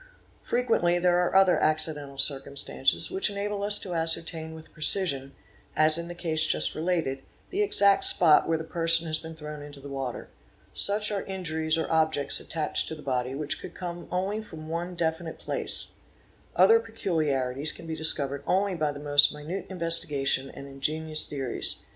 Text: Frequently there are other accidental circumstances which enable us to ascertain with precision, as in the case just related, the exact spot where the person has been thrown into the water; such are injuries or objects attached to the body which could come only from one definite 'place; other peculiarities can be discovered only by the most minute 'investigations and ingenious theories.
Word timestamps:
Frequently 0.41 0.97
there 0.97 1.19
are 1.19 1.35
other 1.35 1.59
accidental 1.59 2.17
circumstances 2.17 3.11
which 3.11 3.29
enable 3.29 3.61
us 3.61 3.77
to 3.77 3.93
ascertain 3.93 4.55
with 4.55 4.73
precision, 4.73 5.35
as 5.75 5.95
in 5.95 6.07
the 6.07 6.15
case 6.15 6.47
just 6.47 6.73
related, 6.73 7.21
the 7.51 7.61
exact 7.61 8.03
spot 8.03 8.49
where 8.49 8.57
the 8.57 8.63
person 8.63 9.05
has 9.05 9.19
been 9.19 9.35
thrown 9.35 9.61
into 9.61 9.79
the 9.79 9.87
water; 9.89 10.29
such 10.73 11.11
are 11.11 11.21
injuries 11.25 11.77
or 11.77 11.85
objects 11.91 12.39
attached 12.39 12.87
to 12.87 12.95
the 12.95 13.03
body 13.03 13.35
which 13.35 13.61
could 13.61 13.75
come 13.75 14.07
only 14.09 14.41
from 14.41 14.69
one 14.69 14.95
definite 14.95 15.37
'place; 15.37 15.89
other 16.55 16.79
peculiarities 16.79 17.71
can 17.71 17.85
be 17.85 17.93
discovered 17.95 18.41
only 18.47 18.73
by 18.73 18.91
the 18.91 18.99
most 18.99 19.31
minute 19.31 19.67
'investigations 19.69 20.49
and 20.55 20.65
ingenious 20.65 21.27
theories. 21.27 21.83